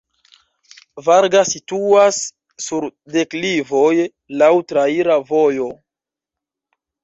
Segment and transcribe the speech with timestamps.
[1.07, 2.17] Varga situas
[2.69, 3.93] sur deklivoj,
[4.43, 5.73] laŭ traira vojo.